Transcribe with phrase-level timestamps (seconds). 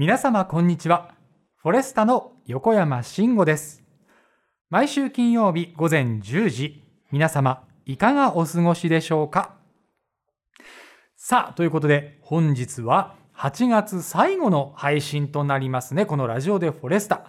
[0.00, 1.10] 皆様こんにちは。
[1.56, 3.82] フォレスタの横山慎吾です。
[4.70, 6.82] 毎週金曜日午前10時
[7.12, 9.56] 皆様いかがお過ごしでしょうか？
[11.16, 16.06] さあということで本日は8月最後の配信となりますね。
[16.06, 17.26] このラジオでフォレスタ。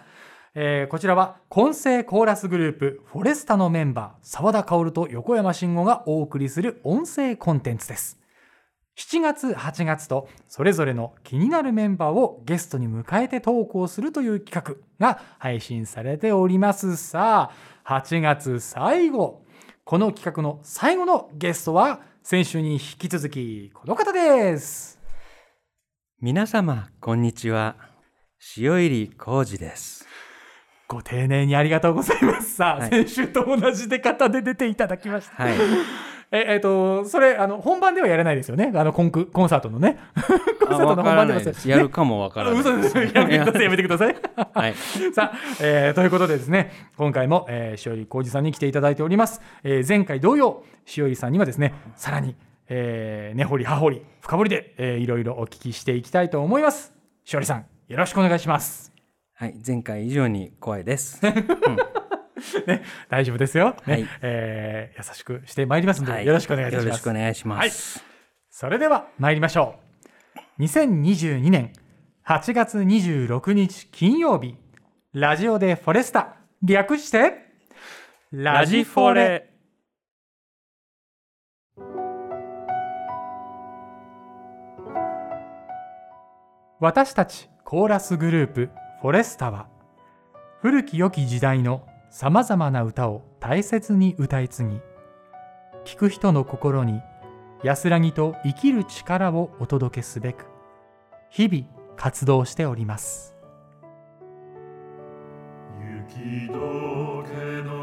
[0.56, 8.21] えーこちらは混声コーラスグループフォレスタのメンバー澤田薫と横山慎吾がお送りする音声コンテンツです。
[9.02, 17.52] 7月8月とそれぞれの気になるメンバーをゲストに迎えて投稿するという企画が配信されておりますさ
[17.84, 19.42] あ8月最後。
[19.84, 25.00] この企画の最後のゲストは先週に引き続きこの方です。
[26.22, 27.76] 皆様こんにちは。
[28.56, 30.06] 塩入浩二です。
[30.88, 32.54] ご丁寧にありがとうございます。
[32.54, 32.90] さあ、はい。
[32.90, 35.44] 先週と同じ出方で出ていただきました。
[35.44, 38.72] はいええっとそれあの本番ではやらないですよね。
[38.74, 39.98] あのコンクコンサートのね。
[40.16, 41.70] コンサートの本番ではです。
[41.70, 42.60] やるかもわからない。
[42.62, 43.64] 嘘ですやめてください。
[43.64, 44.16] やめてください
[44.54, 44.74] はい。
[45.14, 50.64] さあ、えーということでですね今回も、えー、塩入浩二さんに来ていただいております、えー前回同様
[50.98, 52.36] 塩入さんにはですねさらに、
[52.70, 56.94] えー根掘り葉掘り深掘りで、えーいろいろお聞きしていきたいと思います。
[57.32, 58.94] 塩入さんよろしくお願いします。
[59.34, 61.20] はい前回以上に怖いです
[62.68, 64.08] ね大丈夫ですよ、ねはい。
[64.22, 66.26] えー優しくしてまいりますので、はい。
[66.26, 68.04] よろしくお願いいたしよろしますくお願いします。
[68.50, 69.76] それでは参りましょ
[70.60, 70.64] う。
[70.64, 71.74] 2022年
[72.26, 74.58] 8月26日金曜日。
[75.14, 76.36] ラジオでフォレスタ。
[76.62, 77.52] 略して
[78.32, 79.52] ラジフォレ。
[86.80, 88.70] 私たちコーラスグループ
[89.02, 89.68] フォレスタは
[90.62, 94.82] 古き良き時代のさまざまな歌を大切に歌い継ぎ
[95.86, 97.00] 聴く人の心に
[97.64, 100.46] 安らぎと生きる力をお届けすべく
[101.30, 101.64] 日々
[101.96, 103.38] 活動しております。
[105.80, 107.81] 雪解けの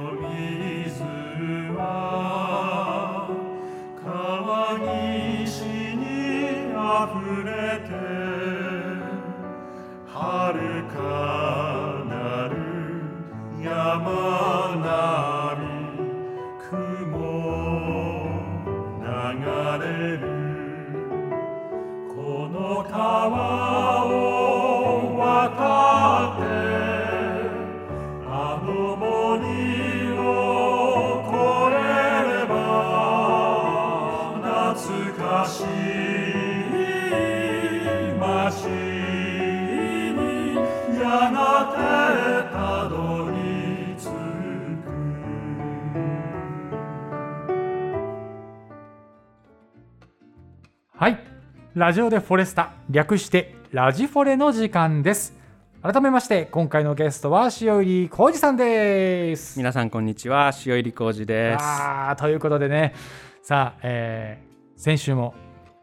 [51.88, 55.32] ラジオでフォレスタ略してラジフォレの時間です。
[55.80, 59.58] 改めまして今回のゲストは塩入浩二さんです。
[59.58, 60.52] 皆さんこんにちは。
[60.66, 61.62] 塩入浩二です。
[61.62, 62.94] あーということでね。
[63.42, 65.34] さあ、えー先週も、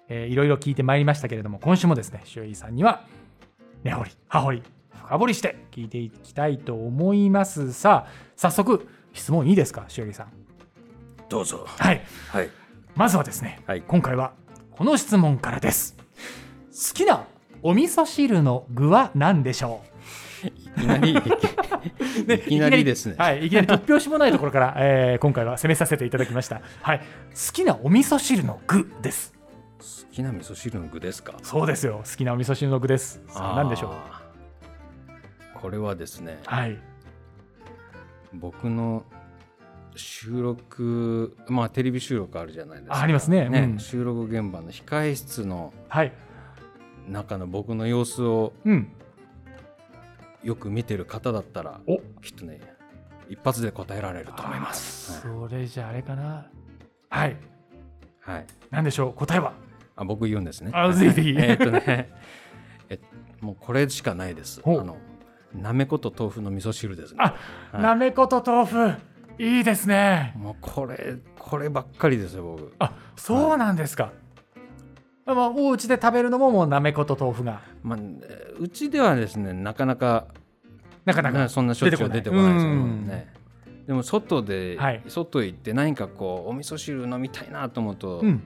[0.08, 3.02] えーいろいろ聞いてまいりましたけれども今週もですね塩入さんには
[3.84, 4.64] 根掘り葉掘り
[4.94, 7.74] 深掘りして聞いていきたいと思います。
[7.74, 10.28] さあ早速質問いいですか塩入さん？
[11.30, 11.66] どうぞ。
[11.66, 12.04] はい。
[12.30, 12.50] はい。
[12.94, 13.82] まずはですね、はい。
[13.82, 14.34] 今回は
[14.78, 15.96] この質問からです。
[16.72, 17.24] 好きな
[17.64, 19.82] お味噌汁の具は何でしょ
[20.44, 21.16] いきなり。
[22.28, 23.16] いきなりですね。
[23.18, 27.06] はい、いきなり突拍子もないところから、えー今回は攻めさせていただきました、はい、好
[27.54, 29.34] きなお味噌汁の具です。
[29.80, 31.36] 好きな味噌汁の具ですか？
[31.42, 32.02] そうですよ。
[32.04, 33.22] 好きなお味噌汁の具です。
[33.30, 33.94] さあ何でしょ
[35.56, 35.60] う？
[35.60, 36.38] これはですね。
[36.46, 36.78] はい。
[38.34, 39.06] 僕の
[39.96, 42.96] 収録まあテレビ収録あるじゃないですか。
[42.96, 43.50] あありますね。
[43.52, 43.80] うん。
[43.80, 46.14] 収録現場の控え室のはい。
[47.10, 48.92] 中の僕の様子をうん。
[50.44, 51.98] よく見てる方だったらお。
[52.22, 52.60] きっとね
[53.30, 56.24] 一発で答えられると思います、あーそれじゃああれかな。
[57.10, 57.36] はい。
[58.20, 59.14] はい、はい何でしょう？
[59.14, 59.54] 答えは？
[59.96, 60.72] あ僕言うんですね。
[60.74, 61.30] あぜひぜひ。
[61.40, 62.10] えーっとね
[62.90, 63.00] え
[63.42, 64.62] もうこれしかないです。
[64.64, 64.98] あの
[65.56, 67.18] なめこと豆腐の味噌汁ですね。
[67.20, 67.36] あ、
[67.72, 67.82] はい。
[67.82, 68.94] なめこと豆腐
[69.38, 70.34] いいですね。
[70.38, 72.74] もうこれこればっかりですよ僕。
[72.80, 74.12] あそうなんですか、
[75.26, 77.62] まあ、お家で食べるのももうなめこと豆腐が。
[77.84, 80.28] まあ、えーうちではですねなかなか
[81.04, 82.54] なかなかねそんなしょっちゅう出てこない。
[82.54, 83.08] ですようん。
[83.08, 83.34] ね。
[83.86, 85.04] でも外で、はい。
[85.08, 88.42] 外行って何かこうお味噌汁飲みたいなと思うと、うん。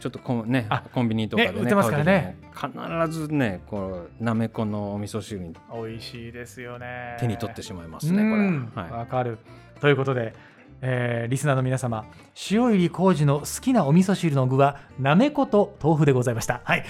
[0.00, 2.36] ちょっとこんねあコンビニとかでねね売ってますからね。
[2.54, 7.16] 必ずねこうなめこのお味噌汁に美味しいですよね。
[7.18, 8.88] 手に取ってしまいますね、うんこれは。
[8.88, 9.00] はい。
[9.00, 9.38] わかる
[9.80, 10.34] ということで、
[10.80, 12.04] えーリスナーの皆様
[12.50, 16.60] 塩入り浩二の好きなお味噌汁の具はなめこと豆腐でございました。
[16.64, 16.84] はい、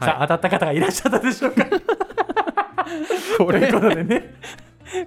[0.00, 1.66] さあ当たった方がいらっしゃったでしょうか？
[3.38, 4.34] こというれことでね。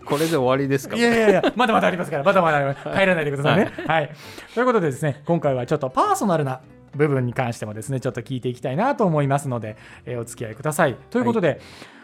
[0.05, 0.95] これで終わりですか？
[0.95, 3.71] いやいやいやまだまだありますからまだまだ帰らないでくださいね。
[3.87, 4.11] はい、
[4.53, 6.61] ということでですね今回はちょっとパーソナルな
[6.95, 10.95] 部分に関してもですねちょっと聞いていきたいなと思いますので、えーお付き合いください。
[11.09, 11.59] ということで、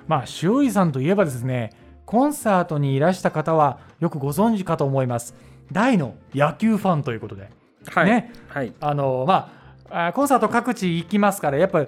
[0.07, 1.73] まあ塩井さんといえばですね
[2.07, 5.35] コンサートにいらした方はよくご存知かと思います。
[5.73, 7.49] 大の野球ファンということで。
[7.85, 8.31] はい、ね。
[8.47, 8.73] はい。
[8.79, 9.51] あのま
[9.91, 11.87] ああコンサート各地行きますからやっぱり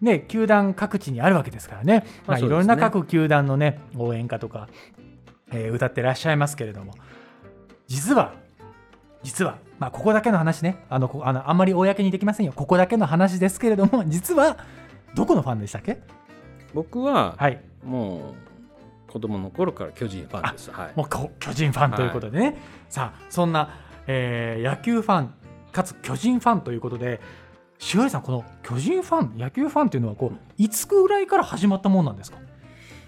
[0.00, 2.48] ね球団各地にあるわけですからね,、まあ、ね。
[2.48, 4.68] ろんな各球団のね応援歌とか、
[5.52, 6.94] えー歌ってらっしゃいますけれども。
[7.86, 8.32] 実は
[9.22, 10.82] 実はまあここだけの話ね。
[10.88, 12.52] あのこあのあんまり公にできませんよ。
[12.56, 14.56] ここだけの話ですけれども実は
[15.14, 16.00] どこのファンでしたっけ？
[16.72, 17.60] 僕ははい。
[17.84, 18.47] もう
[19.08, 20.70] 子供の頃から巨人ファンです。
[20.70, 20.92] はい。
[20.94, 22.56] もうこ巨人ファンということでね、
[22.88, 23.70] さあそんな、
[24.06, 25.34] えー野球ファン
[25.72, 27.20] かつ巨人ファンということで
[27.94, 32.38] 塩井さんこの巨人ファン野球ファンっていうのはこういつぐらいから始まったもんなんですか？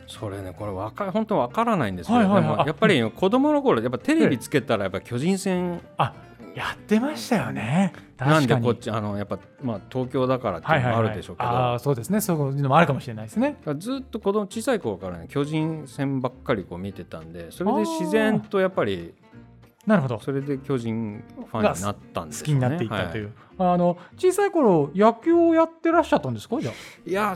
[0.06, 2.56] それねこれわか本当わからないんですけど、はいはいはい。
[2.58, 6.14] もやっぱり子供の頃やっぱテレビつけたらやっぱ巨人戦あ
[6.54, 7.92] やってましたよね。
[8.18, 12.20] なんでこっちあのやっぱまあ東京だからってはいいうはいはいのもあるでしょうけど、ああそうですね。
[12.20, 13.56] そういうのもあるかもしれないですね。
[13.78, 19.14] ずっと子供小さい頃からね巨人戦ばっかりこう見てたんでそれで自然とやっぱり
[19.86, 20.20] なるほど。
[20.20, 26.74] それで巨人ファンになったんです好きになっていったといはう、あの小さい頃野球をやってらっしゃったんですかじゃあ？
[27.08, 27.34] いや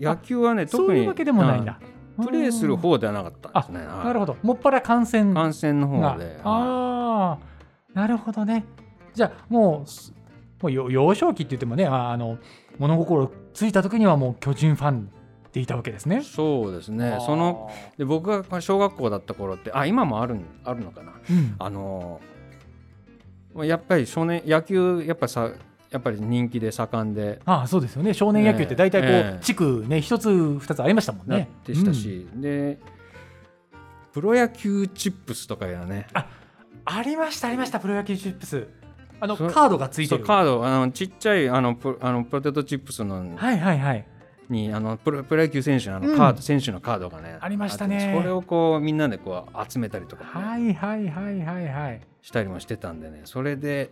[0.00, 1.78] 野球はね特にそういうわけでもないんだ。
[1.80, 1.92] うん
[2.24, 3.78] プレーする方ではなかったんですね。
[3.86, 4.34] なるほど。
[4.34, 6.12] どもっぱら観戦観戦のが。
[6.12, 7.51] 方でああ
[7.94, 8.64] なるほどね。
[9.14, 10.12] じゃあもうす
[10.60, 12.38] もうよ幼少期って言ってもねああの
[12.78, 15.10] 物心ついた時にはもう巨人ファン
[15.52, 16.22] でいたわけですね。
[16.22, 17.18] そうですね。
[17.26, 21.12] その、で僕が小学校だった頃ってあ今もあるんあるのかな。
[21.30, 22.20] うん、あの
[23.56, 25.50] やっぱり少年野球やっぱさ
[25.90, 27.40] やっぱり人気で盛んで。
[27.44, 28.14] ああそうですよね。
[28.14, 29.38] 少年野球って大体こう、ええ。
[29.42, 31.50] 地区ね一つ二つありましたもんね。
[31.64, 32.78] てしたし、で
[34.14, 36.06] プロ野球チップスとかやね。
[36.14, 36.26] あ
[37.02, 38.66] りましたありましたプロ野球チップス。
[39.20, 40.24] あのそカードがついてる。
[40.24, 40.66] カード。
[40.66, 44.06] あのちっちゃいあのプあのポテトチップスのはいはいはい。
[44.48, 46.10] にあのプロプロ野球選手のあうん。
[46.10, 47.96] のカード、選手のカードがねありましたね。
[47.96, 52.00] あってそれをこうみんなでこう集めたりとかね、はいはいはいはいはい。
[52.20, 53.22] したりもしてたんでね。
[53.24, 53.90] それで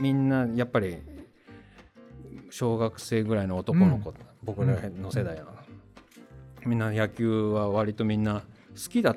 [0.00, 0.98] みんなやっぱり
[2.50, 5.46] 小学生ぐらいの男の子、僕らの世代の、
[6.64, 8.42] みんな野球は割とみんな
[8.74, 9.16] 好きだっ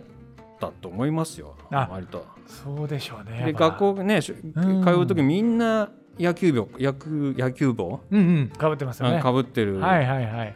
[0.60, 1.56] たと思いますよ。
[1.70, 1.88] あ。
[1.92, 2.26] 割と。
[2.48, 5.90] そうでしょうねで学校ね通う時みんな
[6.20, 8.48] 野球帽野球野球帽うんうん。
[8.50, 9.22] かぶってますよね。
[9.22, 10.56] かぶってる、はいはいはい。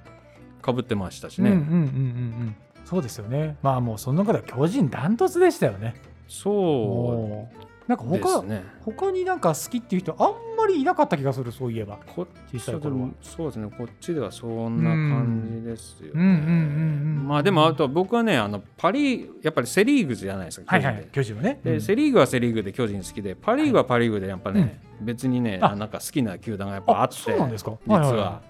[0.61, 2.55] かぶってましたしね、うんうんうんうんうん。
[2.83, 3.57] そうですよね。
[3.63, 5.95] まあもうその中では巨人ダントツでしたよね。
[6.27, 8.63] そおーなんか他、ね。
[8.83, 11.99] 他になんか好きっていう人あんまりいなかった気がするそういえば。
[12.15, 13.09] こ小さい頃は。
[13.21, 21.59] そうですねこっちではそんな感じですよまあでもあとは僕はねあのパリやっぱりセ・リーグじゃないですかはいはい巨人ね。
[21.63, 21.81] でうん。
[21.81, 25.75] セ・リーグはセ・リーグで巨人好きでパ・リーグはパ・リーグでやっぱね、別にねあ。
[25.75, 27.77] なんか好きな球団がやっぱあってそうなんですか。
[27.85, 28.17] 実は,、はいはい。
[28.19, 28.41] は。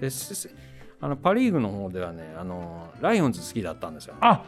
[0.00, 0.50] でせ
[1.00, 4.14] あのパ・リーグの方ではねあのライオンズ好きだったんですよ。
[4.20, 4.44] あ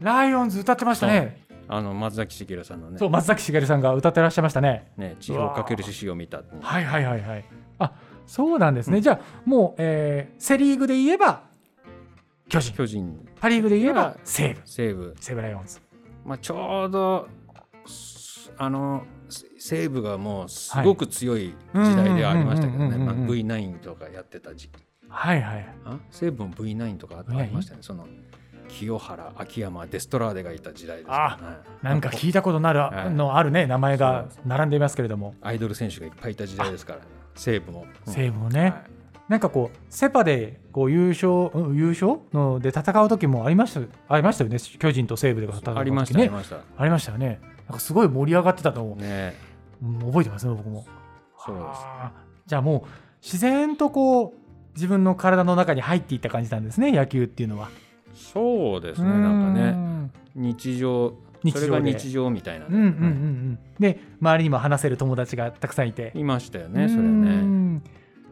[0.00, 2.98] ライオンズ歌ってましたねあの松崎しげるさんのね。
[2.98, 4.90] そう松崎しげるさんが歌ってらっしゃいましたね。
[4.96, 7.44] ね地表かける獅子を見たはいはいはいはい。
[7.78, 7.92] あ
[8.26, 11.44] そうなんですね、じゃあもう、えーセ・リーグで言えば
[12.48, 12.74] 巨人。
[12.74, 13.28] 巨人。
[13.40, 14.60] パ・リーグで言えば西武。
[14.64, 15.80] 西武、西武ライオンズ。
[16.24, 17.28] まあ、ちょうど
[17.86, 22.88] すあのせ西武がもうすごく強い時代ではありましたけどね。
[22.88, 23.30] まあうんうんうんうんうん。
[23.30, 24.84] V9 とかやってた時期。
[25.08, 25.66] はいはい。
[25.84, 27.78] あ西武も V9 とかあありましたね。
[27.82, 28.08] その
[28.70, 31.14] 清原秋山デストラーデがいた時代ですね。
[31.82, 33.04] なんか聞いたことなはい。
[33.04, 35.34] るのあるね名前が並んでいますけれども。
[35.42, 38.12] アイドル選手がいっぱいいた時代ですから、ね、西武も、うん。
[38.12, 38.82] 西武もね、はい。
[39.28, 44.58] なんかこうセ・パでこう優勝うん優勝ので戦う時もありましたありましたよね。
[44.78, 45.80] 巨人と西武で戦う時ね。
[45.80, 46.56] ありましたありました。
[46.76, 47.40] ありましたよね。
[47.66, 49.34] なんかすごい盛り上がってたと思う、ね。
[49.82, 50.84] うん覚えてますね僕も。
[51.38, 51.64] そうです。
[51.64, 51.74] は
[52.06, 52.12] あ。
[52.46, 52.88] じゃあもう
[53.22, 54.40] 自然とこう
[54.74, 57.68] 自分の体の中に入っていった感じなんですね野球っていうのは
[58.14, 61.66] そうですねなんかねね日常日常で。
[61.66, 63.58] それが日常みたいなね、うんうんうんうん。
[63.78, 66.12] で周りにも話せる友達がたくさんいて。
[66.14, 67.82] いましたよねそれうねん。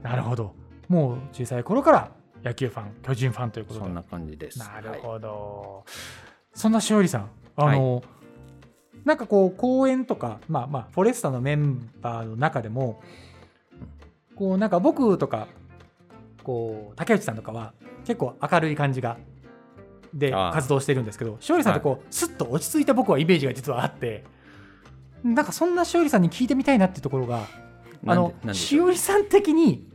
[0.02, 0.54] なるほど。
[0.88, 2.11] もう小さい頃から
[2.44, 3.87] 野球ファン巨人ファンということで。
[3.87, 4.58] そんな感じです。
[4.58, 5.85] なるはいほど、
[6.54, 8.02] そんなしおりさんあの、
[9.04, 13.00] なんかこう公演とかまあまあフォレスタのメンバーの中でも
[14.37, 15.49] こうなんか僕とか
[16.42, 17.73] こう竹内さんとかは
[18.04, 19.18] 結構明るい感じが
[20.14, 24.24] で活動してるんですけどしおりさんってこう、スッと落ち着いた僕はイメージが実はあって
[25.22, 27.46] なんかそんなしおりさんに聞いてみたいなっていうところが
[28.06, 29.86] あのしおりさん的に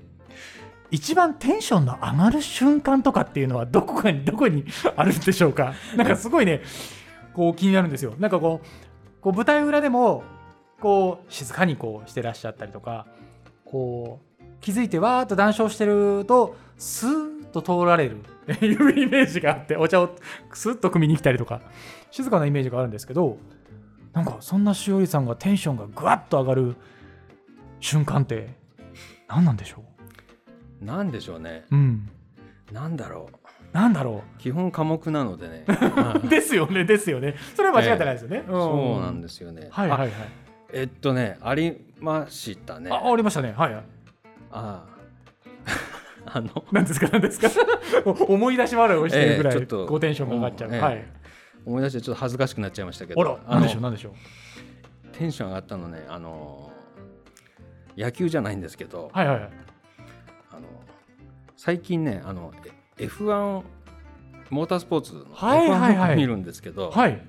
[0.92, 4.66] 一番テンションの上がる瞬間とかっていうのはどこかに どこに
[4.96, 5.74] あるんでしょうか？
[5.96, 6.62] なんかすごいね
[7.34, 8.14] こう気になるんですよ。
[8.20, 10.24] なんかこうこう舞台裏でも
[10.80, 13.08] こう静かにこうしてらっしゃったりとか
[13.66, 18.18] こう気づいてわーっと談笑してるとスーッと通られる
[18.62, 20.16] いうイメージがあってお茶を
[20.54, 21.62] スッと汲みに来たりとか
[22.12, 23.38] 静かなイメージがあるんですけど
[24.14, 26.76] なんかそんなしおりさんがテンションがぐわっと上がる
[27.80, 28.56] 瞬間って
[29.28, 29.84] 何なんでしょ
[30.82, 31.66] なんでしょうね。
[31.72, 32.10] ううん。
[32.72, 33.38] なんだろう。
[33.74, 35.66] なんだろ基本科目なのでね。
[36.24, 37.36] う ですよねですよね。
[37.56, 40.10] それは間違ってないですよね、そうなんでですよね、はいはいはい。
[40.10, 40.12] あ
[40.74, 42.92] えっとねありましたね。
[42.92, 43.54] あありましたね。
[43.58, 43.84] はいはい。
[44.52, 44.94] ああ
[46.26, 47.08] あの何ですか？
[47.12, 47.50] 何ですか？
[48.28, 51.06] 思い出し笑いをしてるぐらい、ええちょっとこうテンションが上がっちゃう、うんええはい。
[51.66, 53.82] 思い出してちょっと恥ずかしくなっちゃいましたけあどあのら何でしょう？
[53.82, 54.14] 何でしょう？
[55.18, 56.72] テンション上がったのねあの
[57.98, 59.50] 野球じゃないんですけど、はいはいはい。
[60.52, 60.62] あの
[61.56, 62.52] 最近ねあの
[62.98, 63.64] え F1
[64.50, 66.14] モータースポーツのはいはいはい。
[66.14, 67.22] F1 見るんですけど、はい。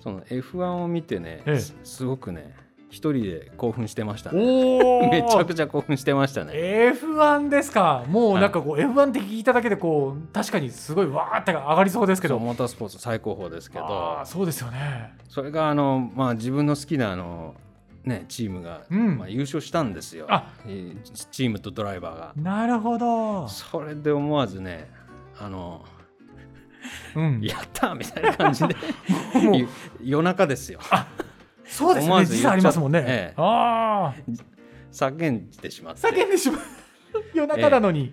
[0.00, 1.58] その F1 を見てね、ええ。
[1.58, 2.54] すすごくね
[2.88, 5.08] 一人で興奮してましたね。
[5.10, 6.52] めちゃくちゃ興奮してましたね。
[6.54, 8.04] F1 ですか？
[8.08, 12.38] もうなんかこう F1 って聞いただけでこう確かにすごいわーって上がりそうですけど。
[12.38, 15.14] モータースポーツ最高峰ですけあどーそうですよね。
[15.28, 17.54] それがあの、まあ、自分の好きなあの、
[18.04, 19.18] ね、チームが、うん。
[19.18, 20.28] まあ、優勝したんですよ。
[21.32, 22.32] チームとドライバーが。
[22.36, 24.88] なるほど、それで思わずね
[25.38, 25.84] あの
[27.16, 28.76] うん、やったみたいな感じで
[30.00, 30.78] 夜中ですよ
[31.66, 32.24] そうですね。
[32.24, 33.40] 時差ありますもんね、ええ。
[33.40, 34.14] ああ。
[34.92, 36.60] 叫んでしまって叫んでしまう。
[37.34, 38.12] 夜中なのに、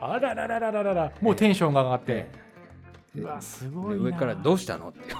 [0.00, 2.30] あらららららららもうテンションが上がって、え
[3.16, 3.20] え。
[3.20, 4.04] うわすでごいな。
[4.04, 5.14] 上から「どうしたの?」って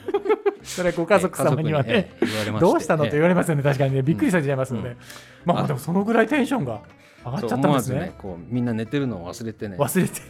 [0.62, 2.66] それご家族様にはね、ええ家族にええ言われまして。
[2.66, 3.62] どうしたのと言われますよね。
[3.62, 4.02] 確かにね。
[4.02, 4.96] びっくりされちゃいますので、うん。
[5.44, 5.66] まああ。
[5.66, 6.80] でもそのぐらいテンションが
[7.24, 8.00] 上がっちゃったんですね。
[8.00, 9.76] ねこうみんな寝てるのを忘れてね。
[9.76, 10.20] 忘れて。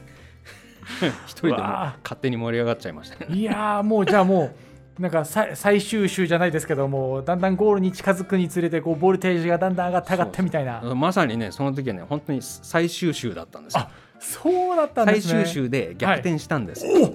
[1.26, 3.34] 一人でもうわ勝手に盛り上がっちゃいましたね。
[3.34, 4.54] いやーもうじゃあもう
[4.98, 10.80] なんかさ最終週じゃないですけどもだんだんゴールに近づくにつれてこうボルテージがだんだん上がって上がってみたいな。
[10.94, 13.80] まさにねその時はね本当に最終週だったんですよ。
[13.80, 15.42] あそうだったんで最すね。
[15.42, 17.14] 終週で逆転したんですよ、お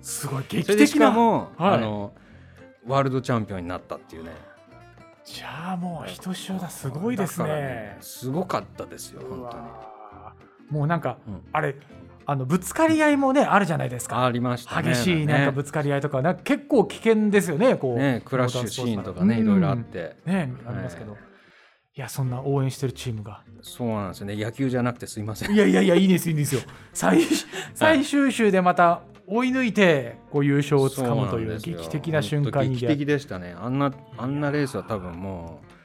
[0.00, 1.10] すごい劇的な。
[1.10, 1.74] かも、はい。
[1.74, 2.12] あの
[2.86, 4.30] ワールドチャンピオンになったっていうね。
[5.24, 6.70] じゃあもうひとしおだ。
[6.70, 9.64] すごいですだからねすごかったですよう本当に。
[10.70, 11.42] もうなんか、うん。
[11.52, 11.76] あれ
[12.28, 14.26] あのぶつかり合いもねあるじゃないですか。
[14.26, 14.90] ありましたね。
[14.92, 17.98] 激しいなんかぶつかり合いとかなんか結構危険ですよねこう。
[17.98, 20.16] ねクラッシュシーンとかねいろいろあっ、て。
[20.26, 21.16] うんねありますけど、い
[21.94, 23.42] やそんな応援してるチームが。
[23.62, 24.36] そうなんですよね。
[24.36, 25.54] 野球じゃなくてすいません。
[25.54, 26.60] いやいやいやいいですいいんですよ。
[26.92, 27.22] 最
[27.74, 32.74] 最終週でまた追い抜いてこう優勝をつかむという劇的な瞬間に。
[32.74, 33.54] 劇的でしたね。
[33.60, 35.75] あんなあんなレースは多分もう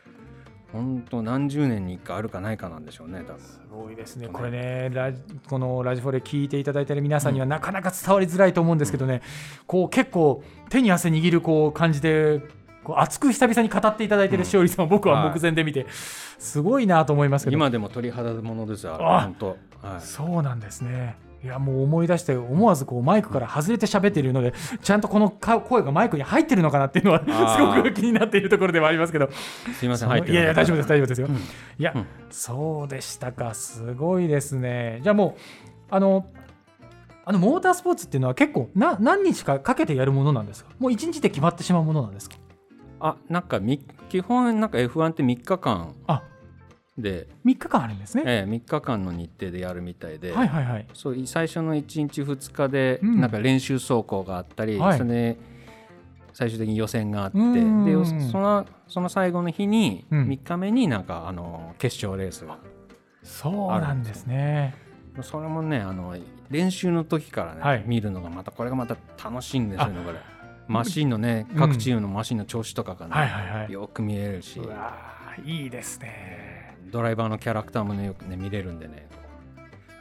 [0.71, 3.41] 本当何十年に一回あるかないかなんでしょうね多分。
[3.41, 4.33] すごいですね、ね。
[4.33, 9.21] これねラジ、このラジフォレ聞いていただいている皆さんにはなかなか伝わりづらいと思うんですけどね、
[9.67, 12.41] こう結構、手に汗握るこう感じで、
[12.83, 15.85] こう熱く久々に語っていただいているしおりさんを僕は目前で見て、
[16.39, 19.47] すごいなと思いますけど、今でも鳥肌ものですよあ本当。
[19.81, 20.01] はい。
[20.01, 21.15] そうなんですね。
[21.43, 27.19] いやもう思い出して思わずこうマイクから外れて喋っているのでちゃんとこのか声がマイクに入ってるのかなっていうのは
[27.57, 29.29] すごく気になっているところではありますけど。
[29.77, 31.39] すいません入っていやいや大丈夫です大丈丈夫ですよ、うんい
[31.79, 32.05] や、うん。
[32.29, 33.53] そうでしたか。
[33.53, 34.99] すごいですね。
[35.03, 35.41] じゃあもう
[35.89, 36.27] あの
[37.25, 40.71] あのモータースポーツっていうのは結構な何日かかけてやるものなんですか？
[40.79, 42.35] もう1日で決まってしまうものなんですか？
[42.99, 43.79] あなんかみ
[44.09, 45.95] 基本なんか F1 って3日間。
[46.07, 46.23] あ
[46.97, 50.87] で、3日間あるんですね、ええ、3日間の日程でやるみたいで、はいはいはい。
[50.93, 53.21] そう最初の1日2日でうん。
[53.21, 54.97] なんか練習走行があったり、はい。
[54.97, 55.37] それで
[56.33, 57.85] 最終的に予選があってうん。
[57.85, 57.93] で
[58.31, 60.27] そのその最後の日にうん。
[60.27, 62.57] 3日目になんかあの決勝レースが、
[63.23, 64.75] そうなんですね。
[65.21, 66.15] それもねあの
[66.49, 67.83] 練習の時からね、はい。
[67.85, 70.19] 見るのがまたこれがまた楽しいんですよねこれ。
[70.67, 71.57] マシンのねうん。
[71.57, 73.71] 各チームのマシンの調子とかがね、はいはいはい。
[73.71, 74.59] よく見えるし。
[75.45, 76.50] いいですね
[76.91, 79.07] ドライバーのキャラクターもねよくね見れるんでね。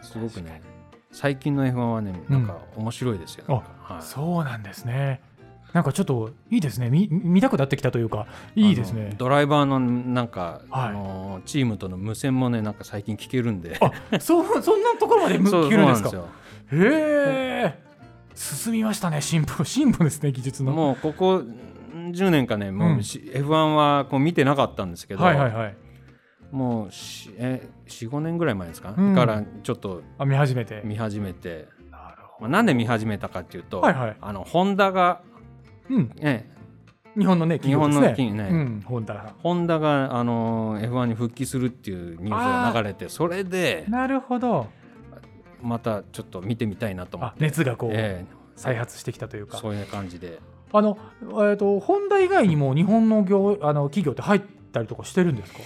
[0.02, 0.60] すごくね
[1.12, 4.02] 最近の F1 はねなんか面白いですよ、あなんかはい。
[4.02, 5.20] そうなんですね。
[5.72, 6.90] なんかちょっといいですね。
[6.90, 9.14] み見たくなってきたというかいいですね。
[9.16, 10.88] ドライバーのなんか、はい。
[10.88, 13.78] あのチームとの無線もねなんか最近聞けるんで。
[13.80, 16.10] あそう そんなところまで聞けるんですか？
[16.10, 16.14] へ
[16.72, 17.78] え
[18.34, 20.72] 進みましたね進歩 進歩ですね技術の。
[20.72, 21.42] もうここ
[21.94, 25.76] 10年かねもうし、F1 はこう見てなかったんですけど、はいはいはい
[26.50, 29.14] もうしえ45年ぐらい前ですか、うん。
[29.14, 30.82] からちょっとあ見始めて。
[30.84, 34.16] 見始めて、なるほまあ、なんで見始めたかっていうと、はいはい。
[34.20, 35.22] あのホンダが、
[35.88, 36.12] どうん。
[36.16, 36.50] ね、
[37.16, 37.60] 日本のねね。
[37.62, 38.48] 日本の企業ね。
[38.50, 44.68] うん、ホンダホンダがあの F1 に復帰するっていうニュースが流れてそれでなるほど。
[45.62, 48.24] またちょっと見てみたいなと思あって、熱がこう、え
[48.56, 49.58] 再発してきたというか。
[49.58, 50.38] えそういう感じで。
[50.72, 54.42] あの、えー、とホンダ以外にも日本の業あの企業って入っ
[54.72, 55.58] たりとかしてるんですか？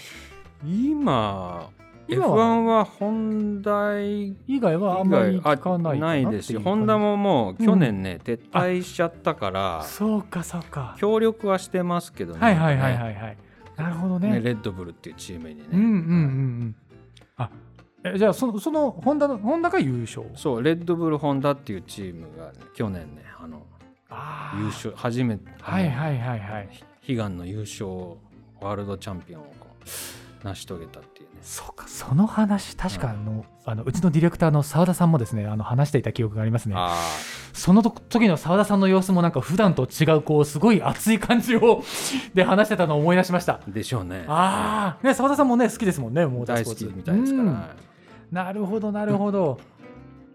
[0.63, 1.71] 今
[2.07, 6.77] 今 F1 はホンダ以以外はあんまり聞かないかなないですよっていう感じ？
[6.77, 10.95] ホンダももう去年ね、撤退しちゃったからそうかそうか。
[10.99, 13.37] 協力はしてますけどねはいはいはいはいはい。
[13.77, 14.31] なるほどね。
[14.33, 15.95] ねレッドブルっていうチームにね、うんうんうんう
[16.67, 16.77] ん。
[17.39, 17.51] あ
[18.05, 20.27] えじゃあそのそのホンダのホンダが優勝？
[20.37, 23.63] そうレッドブルホンダっていうチームが、去年ねあの
[24.11, 24.59] あー。
[24.61, 26.69] 優勝初めてはいはいはいはい。
[27.07, 27.87] 悲願の優勝
[28.61, 29.89] ワールドチャンピオンをこう
[30.45, 31.41] 成し遂げたっていうね。
[31.43, 36.75] そうかその話確かあの,、あのうちのディレクターの澤田さんもですねあの話していた記憶がありますね。
[36.77, 36.97] あ
[37.53, 41.83] その時の澤田さんの様子もなんか普段と違うこうすごい熱い感じを
[42.35, 43.55] で話してたのを思い出しました。
[43.55, 44.25] あでしょうね。
[44.29, 46.95] ああね澤田さんもね好きですもんねモーター大好スポーツ。
[46.95, 47.65] きみたいですから、うん。
[48.33, 49.59] なるほどなるほど。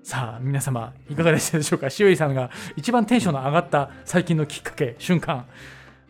[0.03, 1.89] さあ皆様いかがでしたでしょうか？
[1.89, 5.45] しおりさんが一番テンションの上がった最近のきっかけ瞬間。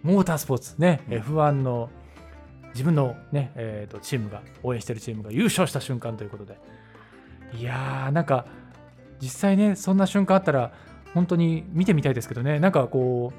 [0.04, 0.76] モータースポーツ。
[0.78, 1.14] ね、うん。
[1.16, 1.90] F1 の
[2.74, 6.58] 自分のね、えーとチームが応援してるチームが優勝した瞬間ということで。
[7.54, 8.46] いやーなんか
[9.22, 10.72] 実際ねそんな瞬間あったら
[11.14, 12.60] 本当に見てみたいですけどね。
[12.60, 13.34] なんかこ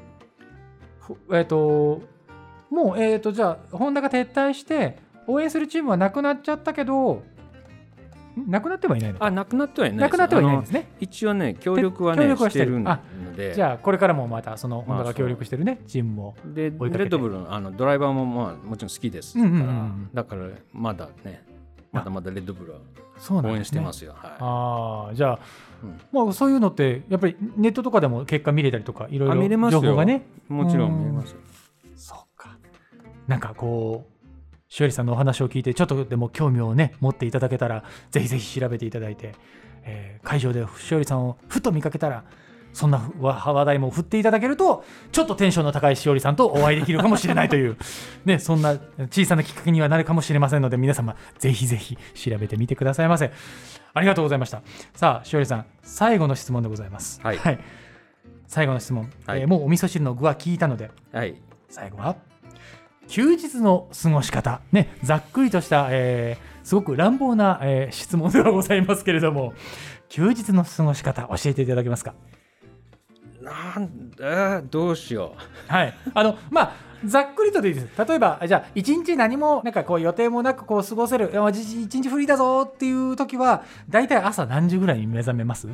[1.28, 2.02] うえっ、と
[2.70, 7.22] もうえっ、とじゃあホンダが撤退して応援するチームはなくなっちゃったけど
[8.36, 9.26] なくなってはいないのか。
[9.26, 10.88] あなくなってはいないなくなってはいないですね。
[11.00, 12.98] 一応ね協力は協ね力はしててるの
[13.36, 13.54] で。
[13.54, 20.10] じゃあこれからもまたそのホンダまあが協力してるね、チームもでレッドブルのあのドライバーもまあもちろん好きですから、うんうんうんうん。
[20.12, 21.44] だからまだね
[21.92, 22.78] まだまだレッドブルは
[23.42, 25.38] 応援してますよ、はああじゃあ、
[25.82, 26.00] うん。
[26.12, 30.22] まあ、そういうのってやっぱりネットとかでも結果見れたりとかいろいろ情報がね。
[30.48, 31.40] い、もちろうんん見えますよ。
[31.96, 32.56] そうか。
[33.26, 34.19] なんかこう
[34.70, 39.34] しおりさんのお話を聞いてちょっとでも興味をね持っていただけたらぜひぜひ調べていただいて、
[39.84, 42.24] えー会場でしおりさんをふと見かけたら
[42.72, 47.76] そんな話話題も振っていただけるとちょっとテンションの高いしおりさんとお会いできるかもしれないという、
[48.24, 48.76] ね、そんな
[49.10, 53.32] 小さなきっかけにはなるかもしれませんので皆様ぜひぜひ調べてみてくださいませ。
[53.92, 54.62] ありがとうございました。
[54.94, 57.20] さあしおりさん最後の質問でございます。
[57.22, 57.38] はい。
[58.46, 59.40] 最後の質問、はい。
[59.40, 60.90] えーもうお味噌汁の具は聞いたので。
[61.12, 61.34] はい。
[61.68, 62.29] 最後は？
[63.10, 64.60] 休日の過ごし方。
[64.70, 69.52] ねざっくりとした、えーすごく乱暴な、えー質問ではございますけれども
[70.08, 72.14] 休日の過ごし方教えていただけますか？
[73.40, 75.34] なんだどうしよ
[75.66, 75.94] はい。
[76.14, 76.72] あのまあ
[77.04, 77.88] ざっくりとでいいです。
[78.06, 85.66] 例えばじゃあ一日何もなんかこう予定もなくこう過ごせる一日一日フリーだぞっていう時は大体朝何時ぐらいに目覚めます？
[85.66, 85.70] う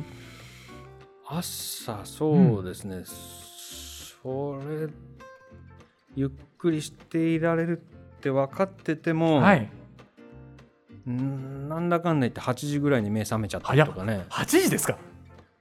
[1.29, 3.03] 朝そうですね、
[4.23, 4.87] それ
[6.17, 9.69] ゆっくりしていられるって分かってても、はい。
[11.07, 14.25] んなんだかんだ言って8時ぐらいに目覚めちゃったりとかね。
[14.31, 14.97] 8時ですか？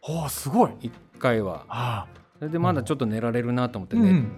[0.01, 0.71] おおすごい。
[0.81, 1.67] 1回は。
[1.69, 2.07] あ
[2.39, 4.33] それでまだちょっと寝られるなと思ってあ、ね、うん、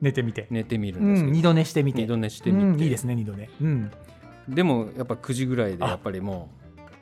[0.00, 0.46] 寝てみて。
[0.50, 2.00] 寝てみるうんですけど、ん二度寝してみて。
[2.00, 3.90] 二度寝してみて、うんいいですね二度寝うん。
[4.48, 6.48] でもやっぱ9時ぐらいでやっぱりも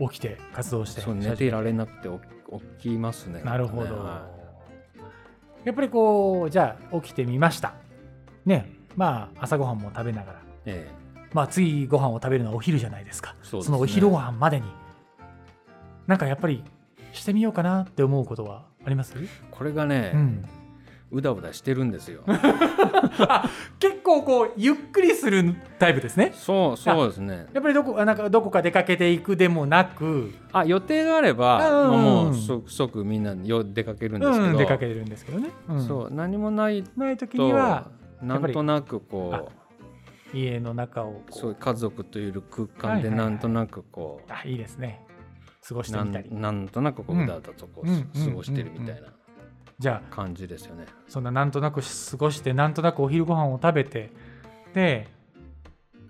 [0.00, 2.18] 起きて活動してうそう寝ていられなくて起
[2.81, 3.42] 起きますね。
[3.44, 4.26] なるほど、は
[5.64, 7.74] やっぱりこうじゃあ起きてみました
[8.46, 10.38] ねまあ朝ごはんも食べながら。
[10.38, 10.88] いえ。
[11.32, 13.35] まあ次ご飯を食べるのはお昼じゃないですか。
[13.42, 13.76] そうですね。
[13.76, 14.66] のお昼ご飯までに。
[16.06, 16.62] なんかやっぱり
[17.12, 20.44] してみようかなって思うことはあります、えこれがね、うん、
[21.11, 22.22] うだうだしてるんですよ。
[23.80, 26.32] 結構こうゆっくりするタイプですね。
[26.35, 27.46] そうそうですね。
[27.52, 32.02] やっぱりどこあなんかどこか出かけていくでもなく、あ予定があれば、うん。
[32.02, 35.87] もう即即みんなよ出かけるんですけど、うん、出かけてるんですけどね、うん。
[35.87, 37.88] そう何もないない時とには
[38.22, 39.50] なんとなくこ
[40.35, 43.16] 家の中をそういう家族という空間ではいはいはい。
[43.16, 45.05] なんとなくこう、あいいですね。
[45.66, 46.31] 過ごしてなみたり。
[46.31, 48.05] んなんとなくこううだうだとこう、うん。
[48.12, 49.09] 過ごしてるみたいな
[49.79, 50.87] じゃあ感じですよね。
[51.09, 54.11] そんななんとなく過ごしてなんとなくお昼ご飯を食べて
[54.74, 55.09] で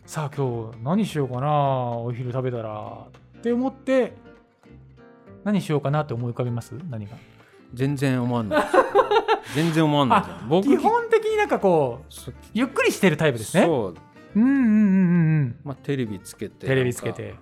[0.05, 3.07] さあ今日何しようかなお昼食べたら
[3.39, 4.13] って思って
[5.45, 6.75] 何しようかなって思い浮かびます？
[6.89, 7.17] 何が？
[7.77, 8.65] 全然思わない。
[9.55, 10.49] 全然思わない。
[10.49, 13.65] 僕基本的になんかこうそゆっくりしてるタイプですね。
[13.65, 13.95] そう、
[14.35, 15.57] うんうんうんうんうん。
[15.63, 17.35] まあ、テレビつけてテレビつけて。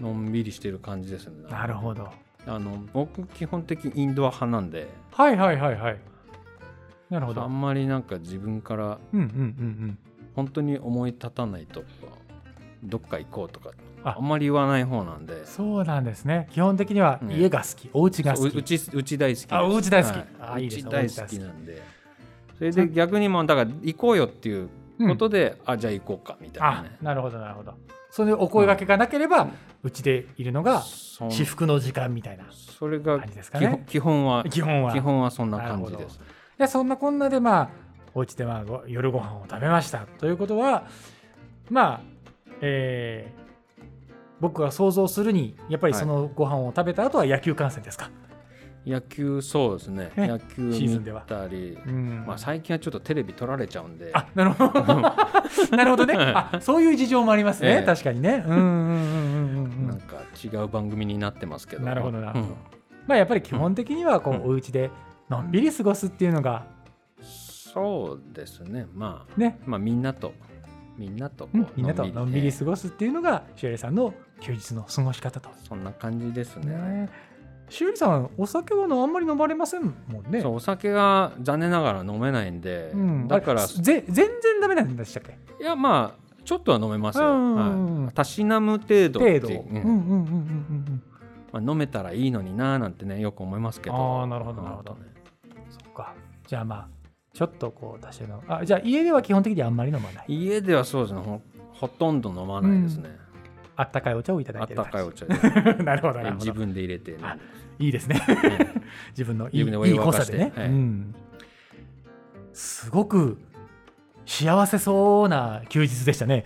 [0.00, 1.48] のんびりしてる感じですね。
[1.50, 2.08] なるほど。
[2.46, 4.88] あの僕基本的にインドア派なんで。
[5.12, 6.00] はいはいはいはい。
[7.10, 7.42] なるほど。
[7.42, 9.40] あんまりなんか自分からうんうんうんう
[9.86, 9.98] ん。
[10.36, 11.82] 本当に思い立たないと
[12.84, 13.72] どっか行こうとかあ
[14.16, 14.20] あ。
[14.20, 15.46] んまり言わない方なんで。
[15.46, 16.48] そうなんですね。
[16.52, 18.50] 基本的には家が好き、お家が好き。
[18.50, 20.12] そううちうち大好きあお家大好き。
[20.12, 20.26] はい。
[20.40, 21.82] あいいですうち大好きなんで。
[22.58, 24.68] それで逆にもうだから行こうよっていう
[24.98, 27.74] ことで、あじゃあ行こうかみたいなあねなるほどなるほど。
[28.10, 29.48] それでお声掛けがなければ
[29.82, 33.84] うち、でいるのが至福の時間みたいなそれが基本ね。
[33.86, 34.92] 基本は基本は。
[34.92, 36.16] 基本はそんな感じです。
[36.16, 36.18] い
[36.58, 37.70] やそんなこんなでまあ
[38.14, 40.88] お家でまあご夜ご飯を食べましたということは
[41.70, 42.00] まあ
[42.60, 43.47] えー
[44.40, 48.10] 僕が想像するにやっぱりそのご飯を食べた後は野球観戦ですか、
[48.86, 50.10] 野球そうですね。
[50.16, 50.28] ね。
[50.28, 51.20] 野球見シーズンでは。
[51.22, 52.24] たり、うん。
[52.26, 54.10] まあ、最近はちょっとテレビ取られちゃうんで。
[54.14, 54.82] あなるほど。
[55.76, 56.14] なるほどね。
[56.16, 57.82] あそういう事情もありますね、ええ。
[57.82, 58.42] 確かにね。
[58.46, 59.64] うんうんうんうんうん。
[59.64, 61.84] う んなんか違う番組になってますけど。
[61.84, 62.32] なるほどな。
[62.32, 62.56] るほどうん。
[63.06, 64.42] まあやっぱり基本的にはこう、うん。
[64.44, 64.90] お家で
[65.28, 66.64] のんびり過ごすっていうのが
[67.20, 68.86] そうですね。
[68.94, 70.32] まあね、まあみんなと
[70.98, 75.48] みんなとこううんみんなとのんびりえ過ごすっていうのがしおりさんの休日の過ごし方と。
[75.48, 77.08] えそんな感じですねね
[77.68, 80.40] しおりさんお酒はあんまり飲まれませんもんね。
[80.40, 85.38] そうお酒が残念ながら飲めないんで、うん、だからぜ全然ダメなんでしたっけ？
[85.62, 89.50] いやまあちょっとは飲めますよ、たしなむ程度程度。
[89.50, 90.24] いううんうんうんうんうん
[90.88, 91.02] うん
[91.52, 95.00] まあ、飲めたらいいのになーなんてねよく思いますけどあーなるほどなるほどね
[95.44, 95.72] うん。
[95.72, 96.14] そっか。
[96.46, 96.88] じゃあまあ
[97.38, 100.24] ちょっとこう足してのあじゃあ家では基本的にあんまり飲まない。
[100.26, 101.20] 家ではそうですね。
[101.20, 101.40] ほ
[101.72, 103.16] ほとんど飲まないですね、
[103.76, 105.34] あったかいお茶をいただあったいてるかいお茶で。
[105.84, 106.34] なるほどなるほど。
[106.38, 107.36] 自分で入れてね、あ
[107.78, 108.20] いいですね。
[108.42, 108.66] え
[109.10, 110.66] 自分のいいいい濃さでね、はい。
[110.66, 111.14] うん、
[112.52, 113.38] すごく
[114.26, 116.44] 幸せそうな休日でしたね。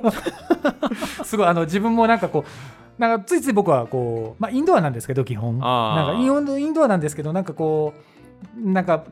[1.24, 5.58] すごいあの自分もなんかこうなんかついつい僕はこう、まあ、インドアなんですけど基本。
[5.58, 8.00] なんかインドインドアなんですけどなんかこう
[8.58, 9.04] なんか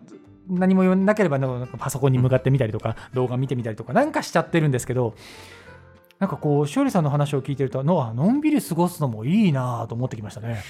[0.49, 5.15] 何も言わなければなんかパソコンに向かってみたりとか、動画見てみたりとかなんかしちゃってるんですけど
[6.19, 10.63] なんかこうしおりさんの話を聞いてるとのあのんびり過ごすのもいいなと思ってきましたね。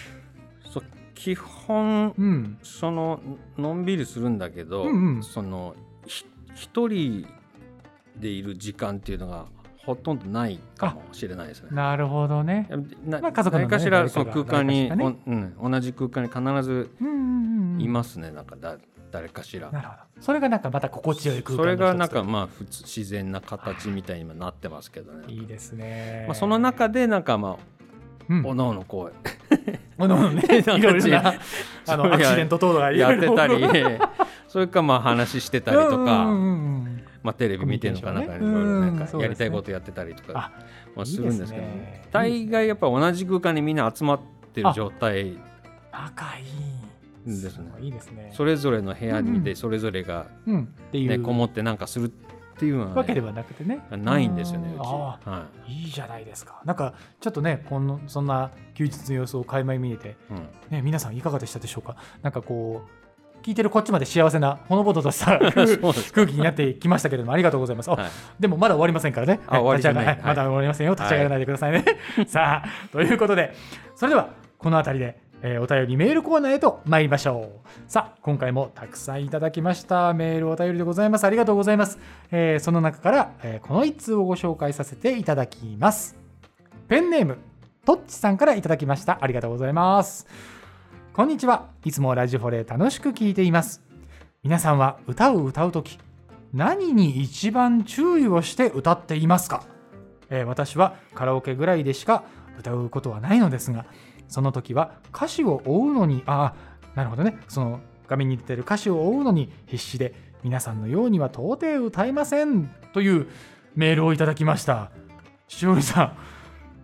[0.64, 3.20] そう基本うん、その
[3.56, 5.74] のんびりするんだけど、うんうんその
[6.06, 7.26] ひ一人
[8.16, 11.70] でいる時間っていうのがほとんどないかもしれないですね。
[11.72, 12.68] なるほどね。
[13.06, 16.90] なまあ家族のね何かしらその空間に、誰かしおうん、同じ空間に必ず
[17.78, 18.76] いますね、なんかだ
[19.10, 19.70] 誰かしら。
[19.70, 20.22] なるほど。
[20.22, 25.24] それがなんかまた心地よい空間それがなんのかまあ普通自然な形みたいにもなってますけどね。
[25.28, 26.24] いいですね。
[26.26, 27.78] まあ、その中でなんかまあ
[28.28, 29.10] うん、おのおのこ
[29.98, 31.34] おのおのね、 いろいろな
[31.86, 33.64] あのアクシデント等がうやってたり。
[33.64, 33.68] い
[34.48, 37.04] それかまあ話してたりとか、うんうんうんうん。
[37.22, 40.52] まあ、テレビ見てるのかなんかいろいろなんかやりたいことやってたりとかあ
[40.94, 41.66] まあするんですけど。
[42.10, 44.20] 大概やっぱ同じ空間にみんな集まっ
[44.54, 45.36] てる状態。
[45.90, 46.77] 仲いい。
[47.28, 48.30] ですねいいですね。
[48.34, 50.26] それぞれの部屋うんでそれぞれが、
[50.92, 52.10] ねこもってなんかするっ
[52.58, 53.80] ていうのは、ね、わけではなくてね。
[53.90, 56.60] ないんですよねうち、あはーいいじゃないですか。
[56.64, 60.36] なんかちょっとね、このそんな休日の様子を垣間見えて、いうん
[60.70, 61.96] ね、皆さんいかがでしたでしょうか？
[62.22, 62.98] なんかこう
[63.44, 65.38] 聞いてるこっちまで幸せなほのぼのとした
[66.12, 67.90] 空気になってきましたけれどもありがとうございます。
[68.40, 69.40] でもまだ終わりませんからね。
[69.46, 70.94] あ終わりまだ終わりませんよ。
[70.94, 71.84] 立ち上がらないでくださいね。
[72.26, 73.54] さあ、ということで、
[73.94, 77.68] それではこの辺りで、えーお便りメールコーナーへと参りましょう。
[77.90, 81.24] さあ、今回もたくさんいただきましたメールお便りでございます。
[81.24, 81.98] ありがとうございます。
[82.30, 86.16] えーその中から、えーこの一通をご紹介させていただきます。
[86.88, 87.38] ペンネーム、
[87.84, 89.18] とっちさんからいただきました。
[89.20, 90.26] ありがとうございます。
[91.12, 91.66] こんにちは。
[91.84, 93.82] いつもラジフォレ楽しく聞いています。
[94.42, 95.98] 皆さんは歌を歌うとき、
[96.52, 99.64] 何に一番注意をして歌っていますか、
[100.30, 102.24] えー私はカラオケぐらいでしか
[102.58, 103.84] 歌うことはないのですが
[104.28, 107.38] その時は歌詞を追うのにああなるほどね。
[107.48, 113.26] その画面に出てる歌詞を追うのに必死で皆さんのようには到底歌えませんという
[113.74, 114.90] メールをいただきました。
[115.48, 116.16] しおりさん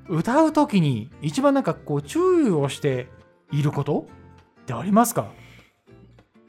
[0.09, 3.09] 歌う時に一番なんかこう注意をして
[3.53, 4.07] いること
[4.63, 5.31] ってありますか？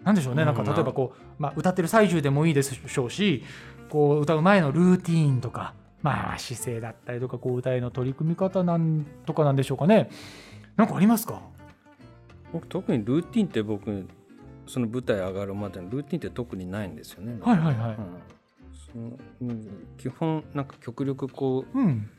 [0.03, 0.45] なんでしょうね。
[0.45, 3.43] なんかうん例えばこう、まあ、歌ってる最中でもいいでしょうし
[3.89, 10.09] こう歌う前のルーティーンとか、まあ、姿勢だったりとかこう歌への取り組み方なんとかなんでしょうかね
[10.75, 11.41] なんかありますか？
[12.51, 14.07] 僕特にルーティンって僕
[14.67, 17.37] その舞台上がるまでのルーティンって特にないんですよね。
[17.41, 17.97] はいはいはい。
[19.41, 19.87] うん。
[19.97, 22.09] 基本なんか極力こううん。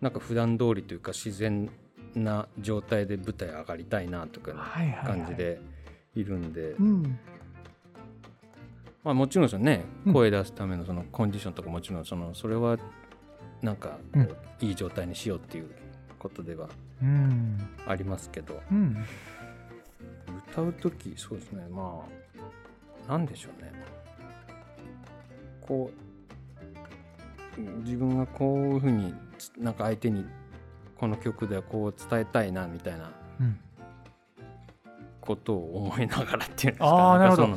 [0.00, 1.70] なんか普段通りというか自然
[2.14, 4.52] な状態で舞台上がりたいなとか
[5.04, 5.60] 感じで
[6.14, 7.18] いるんで、うん。
[9.02, 10.12] まあもちろんそのねうん。
[10.12, 12.76] 声出すためのそのコンディションとかもちろんそのそれは
[13.62, 13.98] なんか
[14.60, 15.70] いい状態にしようっていう
[16.18, 16.83] ことではうん
[17.86, 19.04] ありますけどうん。
[20.50, 21.66] 歌う時そうですね。
[21.70, 22.02] ま
[23.08, 23.72] あなんでしょうね。
[25.60, 25.90] こ
[27.56, 30.24] う自分がこういうふうにつなんか相手に
[30.98, 33.58] この曲ではこう伝えたいなみたいなうん。
[35.20, 37.48] ことを思いながらっていうんですかあーなるほど。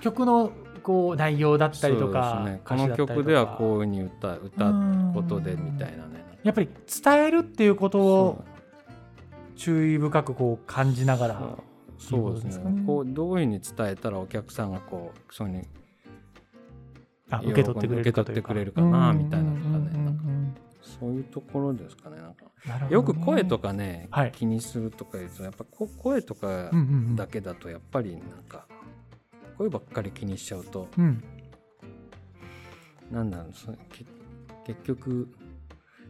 [0.00, 0.50] 曲の
[0.82, 6.24] こう内容だったりとか、ね、この曲ではこういうふうに歌歌うことでみたいなね。
[6.42, 6.68] やっぱり
[7.04, 8.44] 伝えるっていうことを
[9.62, 11.56] 注意深くこう感じながら
[11.96, 12.20] そう。
[12.20, 12.72] そうですね。
[12.72, 12.82] ね。
[12.84, 15.62] こうどういうふうに伝えたらお客さんがこうそうに
[17.30, 22.16] あ受け取ってくれる受け取ってくれるかなみたいなのとかねうんうそういうところですかね。
[22.16, 24.32] なんかよく声とかね、はい。
[24.32, 26.72] 気にするとか言うとやっぱこ声とか
[27.14, 28.66] だけだとやっぱりなんか
[29.58, 31.22] 声ばっかり気にしちゃうとうん。
[33.12, 34.04] なんだろうそけ
[34.64, 35.28] 結局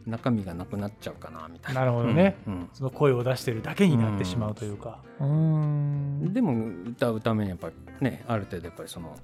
[0.05, 1.81] 中身がなくなっちゃうかなみたいな。
[1.81, 4.99] なるほどね、うんその声を出してるだけになってしまうというか。
[5.19, 6.33] うーん。
[6.33, 6.53] でも
[6.89, 9.15] 歌うためにやっぱりねある程度やっぱりその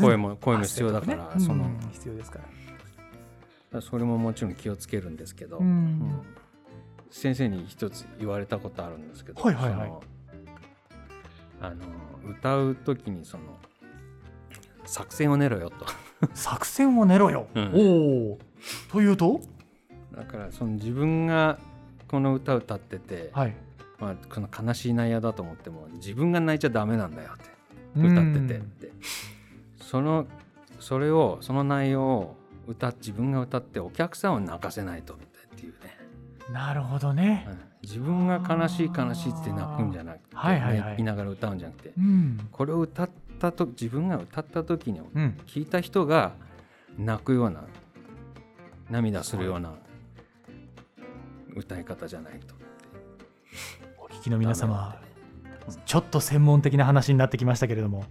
[0.00, 2.40] 声も声も必要だから、ねそのうん必要ですか
[3.72, 3.80] ら。
[3.80, 5.66] それももちろん気をつけるんですけど、うん。
[5.66, 6.22] うん。
[7.10, 9.92] 先生に一つ言われたことあるんですけど、はいはいはい。
[11.60, 11.76] あの
[12.30, 13.44] 歌う時にその
[14.86, 15.86] 作戦を練ろよと。
[16.34, 17.72] 作戦を練ろよ、うん。
[17.74, 18.38] おお
[18.90, 19.40] というと？
[20.16, 21.58] だからその自分が
[22.08, 23.54] この歌歌ってて、はい。
[23.98, 28.92] まあ、この悲しい内容だと思っても自分が泣いちゃダメなんだよって歌っててって。
[29.82, 30.26] その
[30.78, 35.98] それをその内容を歌自分が歌ってお客さんを泣かせないとみたいっていうね、
[36.48, 37.46] うんなるほどね。
[37.48, 37.58] う、ん。
[37.82, 40.90] 自分が悲しい悲しいって泣くんじゃなくて、はいはいはい。
[40.90, 42.48] ね言いながら歌うんじゃなくてうん。
[42.50, 46.32] これを歌ったと自分が歌った時にうん、聞いた人が
[46.98, 47.64] 泣くような
[48.90, 49.74] 涙するような
[51.56, 52.54] 歌い方じゃないと
[53.98, 55.00] お聞きの皆様
[55.84, 58.04] ちょっと専門的な話になってきましたけれども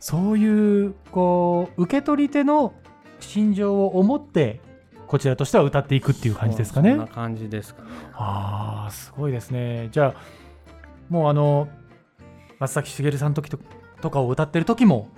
[0.00, 2.74] そういうこう受け取り手の
[3.20, 4.60] 心情を思って
[5.06, 6.90] こちらとしては歌っていくっていう感じですかね。
[6.90, 7.88] そんな感じですかね。
[8.12, 9.88] ああすごいですね。
[9.92, 10.20] じゃあ
[11.08, 11.68] もうあの
[12.58, 13.58] 松崎しげるさんの時と
[14.00, 15.08] とかを歌ってる時も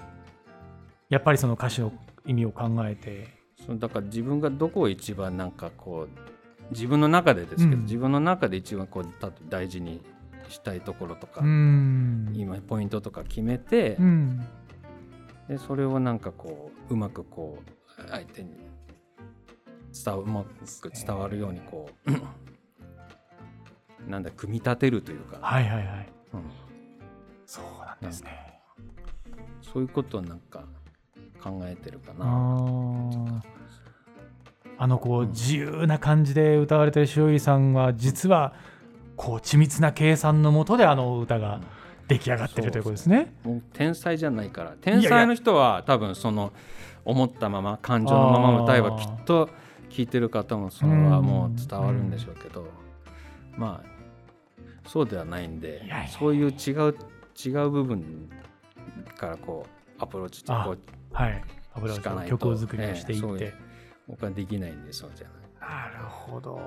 [1.08, 1.92] やっぱりその歌詞の
[2.26, 3.38] 意味を考えて。
[3.66, 6.37] そうだから自分がどこを一番なんかこう
[6.70, 7.82] 自分の中でですけど、うん。
[7.82, 10.02] 自分の中で一番こうた大事に
[10.48, 12.32] したいところとか、うん。
[12.34, 14.46] 今ポイントとか決めて、うん。
[15.48, 18.50] でそれをなんかこううまくこう相手に
[20.04, 22.10] 伝わうまく伝わるようにこう
[24.10, 26.08] なんだ組み立てるというか、はいはいはい。
[26.34, 26.42] うん。
[27.46, 28.60] そうなんですね、
[29.62, 30.64] そういうことをなんか
[31.42, 33.42] 考えてるかあな。
[34.78, 35.28] ーあのこううん。
[35.30, 38.54] 自由な感じで歌われてる塩入さんは実は
[39.16, 41.60] こう緻密な計算のもとであの歌が
[42.06, 43.34] 出来上がってるということですね。
[43.72, 44.74] 天才じゃないから。
[44.80, 46.52] 天才の人は多分その
[47.04, 49.48] 思ったまま感情のまま歌えばきっと
[49.90, 52.66] 聴いてる方もそれはもう伝わるんでしょうけど、
[53.56, 53.98] まあ
[54.88, 55.82] そうではないんで
[56.18, 56.96] そういう違う
[57.36, 58.30] 違う部分
[59.16, 59.66] からこ
[59.98, 60.78] うアプローチしてこう
[61.12, 61.42] はい、
[61.74, 63.67] 油しかないと曲を作りをしていって。
[64.08, 65.90] 僕はできないんでそうじゃない。
[65.92, 66.56] なるほど。
[66.56, 66.62] ね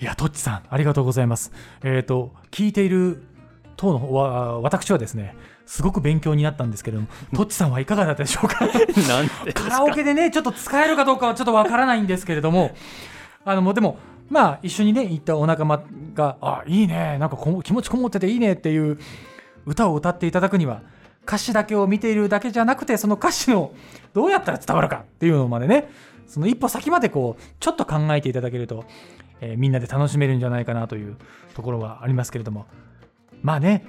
[0.00, 1.52] いや、トッチさん、ありがとうございます。
[1.82, 3.22] えっ、と、聞いている
[3.76, 8.68] 当のわ私はですね、すごく勉強になったんですけれども、トッチさんはいかがだったでしょうか？
[9.54, 9.68] カか？
[9.70, 12.72] ラオケでね、ちょっと使えるかどうかはちょっとわからないんですけれども、
[13.44, 15.82] あの、もうでも、まあ、一緒にね、行ったお仲間
[16.14, 18.98] が、あ、いいね、なんかこも気持ちこもってていいねっていう
[19.64, 20.82] 歌を歌っていただくには、
[21.26, 23.72] 歌詞だけを見ているだけじゃなくて、その歌詞の
[24.14, 25.88] どうやったら伝わるかっていうのまでね、
[26.26, 28.84] その一歩先までこう、ちょっと考えていただけると、
[29.40, 31.16] えーみんなで楽しめるんじゃないかなという
[31.54, 32.66] ところはありますけれども、
[33.42, 33.84] まあね、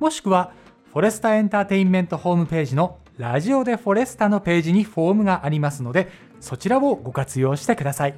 [0.00, 0.54] もしくは
[0.94, 8.14] フォレスタエンターテインメントホームページのラジオでフォレスタのページにフォームがありますのでそちらをご活用してください。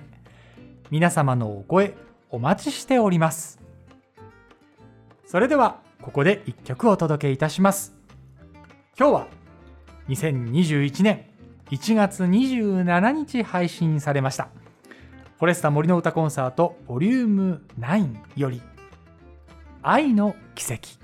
[0.92, 1.96] 皆様のお声
[2.30, 3.63] お待ちしております。
[5.34, 7.92] それではここで一曲お届けいたします。
[8.96, 9.26] 今日は
[10.08, 11.24] 2021年
[11.72, 14.50] 1月27日配信されました。
[15.38, 18.62] フォレスタ森の歌コンサートボリューム9より
[19.82, 21.03] 愛の奇跡。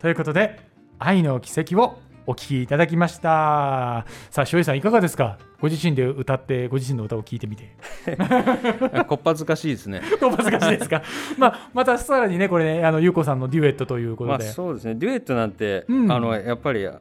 [0.00, 0.58] ということで
[0.98, 4.04] 愛の奇跡をお聴きいただきました。
[4.30, 5.38] さあ塩井さんいかがですか？
[5.60, 7.74] ご自身で歌ってご自身の歌を聴いてみて。
[9.08, 10.00] こっぱずかしいですね。
[10.22, 11.02] お恥ずかしいですか？
[11.38, 14.94] まあまたさらにねこれねあの優子さんのデュエットというこまとで、あそうですね。
[14.94, 16.12] デュエットなんて、うん。
[16.12, 17.00] あのやっぱりあの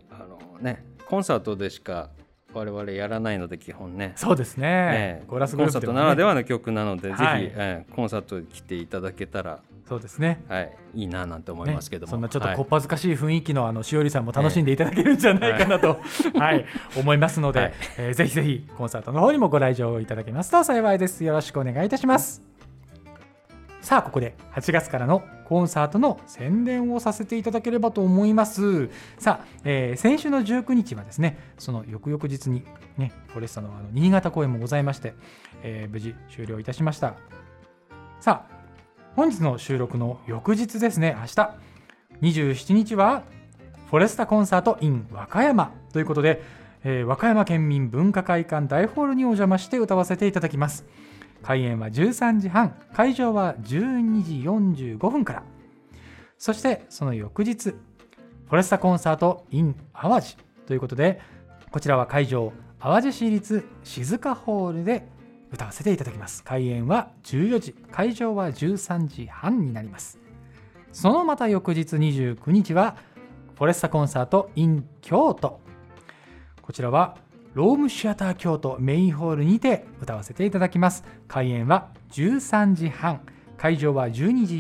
[0.62, 2.10] ねコンサートでしか
[2.54, 4.14] 我々やらないので基本ね。
[4.16, 4.68] そうですね。
[4.68, 7.42] ええコーラスグコンサートならではの曲なので、はい。
[7.44, 9.60] ぜひ、ええコンサートに来ていただけたら、
[9.90, 10.46] そうですね。
[10.48, 12.12] はい、いいななんて思いますけども、ね。
[12.12, 12.58] そんなちょっとはい。
[12.58, 16.00] こっぱずかしい雰囲気のあのしおりさんも楽しんでいただけるんじゃないかなと、
[16.38, 16.64] はい。
[16.96, 17.74] 思いますので、はい。
[17.98, 21.24] えーぜひぜひコンサートの方にもご来場いただけますと幸いです。
[21.24, 22.44] よろしくお願いいたします。
[23.82, 28.90] さあここで8月からのコンサートの宣伝をさせていただければと思います。
[29.18, 32.64] さあ、えー先週の19日はですねその翌々日に
[32.98, 35.16] ねフォレスタのあの新潟公演もございまして、
[35.64, 37.16] えー無事終了いたしました。
[38.20, 38.59] さあ
[39.20, 41.14] 本日の収録の翌日ですね。
[41.20, 41.58] 明日。
[42.22, 43.24] 27日は
[43.90, 45.74] フォレスタコンサート in 和歌山。
[45.92, 46.42] ということで、
[46.86, 50.86] えー和歌山県民文化会館大ホールにお邪魔して歌わせていただきます。
[51.44, 52.74] 開演は13時半。
[52.94, 55.44] 会場は12時45分から。
[56.38, 60.38] そしてその翌日フォレスタコンサート in 淡路。
[60.66, 61.20] ということで
[61.72, 65.10] こちらは会場淡路市立静香ホールで
[65.52, 66.44] 歌わせていただきます。
[66.44, 70.20] 開演は14時会場は13時半になります。
[70.92, 72.98] そのまた翌日29日は
[73.56, 75.60] フォレスタコンサート in 京都。
[76.62, 77.18] こちらは
[77.54, 81.04] ロームシアター京都メインホールにて歌わせていただきます。
[81.28, 83.22] 開演は13時半
[83.58, 84.56] 会場は12時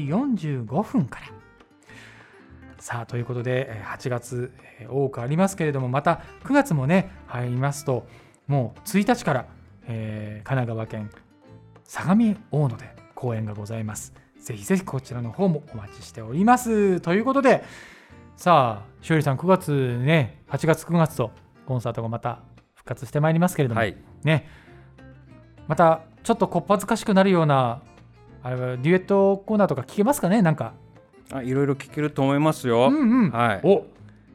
[0.65, 1.28] 45分から。
[2.80, 4.52] さあということで8月
[4.89, 8.08] 多くありますけれどもまた9月もね入りますと
[8.48, 9.46] もう1日から、
[9.90, 11.10] えー神奈川県
[11.83, 14.13] 相模大野で公演がございます。
[14.40, 17.02] ぜひぜひこちらの方もお待ちしております。
[17.02, 17.63] ということで
[18.37, 21.31] さあしおりさん9月ね8月9月と
[21.65, 22.40] コンサートがまた
[22.75, 24.48] 復活してまいりますけれども、はい、ね。
[25.67, 27.81] またちょっとこっぱずかしくなるような
[28.42, 30.42] あれはデュエットコーナーとか聞けますかね？
[30.42, 30.73] なんか。
[31.31, 32.87] あいろいろ聞けると思いますよ。
[32.87, 33.62] うんうん、はい。
[33.63, 33.85] お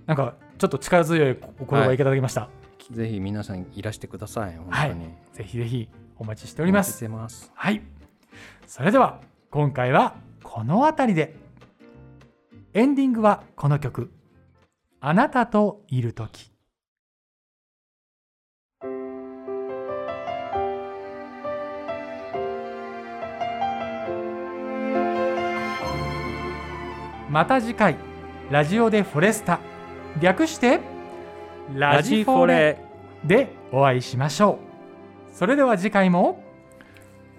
[0.07, 2.49] なんかちょっと力強いお言葉いただきました、
[2.93, 4.57] ぜひ皆さんいらしてください。
[4.57, 4.91] 本はい。
[4.91, 5.07] 当に。
[5.33, 6.99] ぜひぜひお待ちしております。
[7.01, 7.51] てます。
[7.55, 7.83] はい。
[8.67, 9.21] それでは
[9.51, 11.37] 今回はこの辺りで。
[12.75, 14.11] エンディングはこの曲
[15.01, 16.51] 「あなたといる時」
[27.31, 27.97] また次回
[28.51, 29.61] ラジオでフォレスタ。
[30.21, 30.81] 略して
[31.73, 32.79] ラジフォレ。
[33.25, 34.59] でお会いしましょ
[35.33, 35.37] う。
[35.37, 36.43] それでは次回も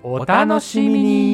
[0.03, 1.24] お楽しみに。